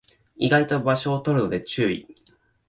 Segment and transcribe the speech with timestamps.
[0.35, 2.07] 意外と場所を取るので注意